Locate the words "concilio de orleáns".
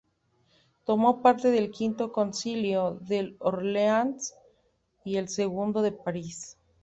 2.11-4.33